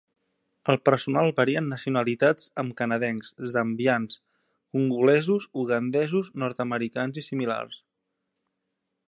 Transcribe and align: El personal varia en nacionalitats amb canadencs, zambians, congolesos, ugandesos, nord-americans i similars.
El 0.73 0.77
personal 0.87 1.27
varia 1.39 1.59
en 1.59 1.67
nacionalitats 1.73 2.47
amb 2.63 2.73
canadencs, 2.79 3.29
zambians, 3.57 4.17
congolesos, 4.79 5.47
ugandesos, 5.65 6.33
nord-americans 6.47 7.23
i 7.25 7.27
similars. 7.29 7.79